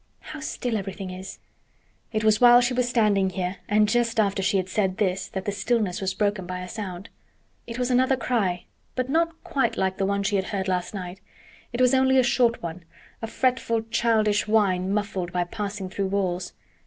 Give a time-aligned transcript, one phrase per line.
[0.33, 1.37] How still everything is!"
[2.11, 5.45] It was while she was standing here and just after she had said this that
[5.45, 7.09] the stillness was broken by a sound.
[7.67, 11.21] It was another cry, but not quite like the one she had heard last night;
[11.71, 12.83] it was only a short one,
[13.21, 16.53] a fretful childish whine muffled by passing through walls.